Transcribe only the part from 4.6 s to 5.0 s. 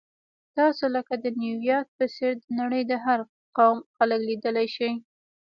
شئ.